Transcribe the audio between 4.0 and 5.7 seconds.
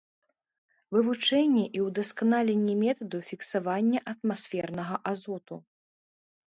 атмасфернага азоту.